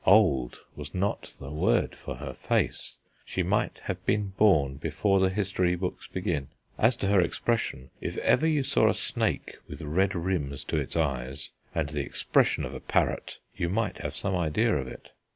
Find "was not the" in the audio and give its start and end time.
0.75-1.51